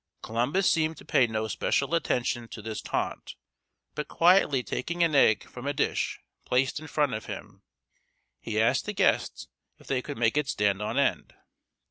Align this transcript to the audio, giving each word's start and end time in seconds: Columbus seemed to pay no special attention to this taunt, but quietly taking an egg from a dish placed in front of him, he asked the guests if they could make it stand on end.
Columbus 0.23 0.67
seemed 0.67 0.97
to 0.97 1.05
pay 1.05 1.27
no 1.27 1.47
special 1.47 1.93
attention 1.93 2.47
to 2.47 2.61
this 2.63 2.81
taunt, 2.81 3.35
but 3.93 4.07
quietly 4.07 4.63
taking 4.63 5.03
an 5.03 5.13
egg 5.13 5.43
from 5.47 5.67
a 5.67 5.73
dish 5.75 6.19
placed 6.43 6.79
in 6.79 6.87
front 6.87 7.13
of 7.13 7.27
him, 7.27 7.61
he 8.39 8.59
asked 8.59 8.87
the 8.87 8.93
guests 8.93 9.47
if 9.77 9.85
they 9.85 10.01
could 10.01 10.17
make 10.17 10.37
it 10.37 10.47
stand 10.47 10.81
on 10.81 10.97
end. 10.97 11.35